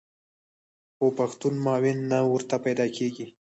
[0.97, 3.27] خو پښتون معاون نه ورته پیدا کېږي.